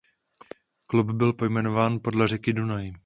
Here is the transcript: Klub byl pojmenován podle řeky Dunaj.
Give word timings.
Klub 0.87 1.11
byl 1.11 1.33
pojmenován 1.33 1.99
podle 1.99 2.27
řeky 2.27 2.53
Dunaj. 2.53 2.91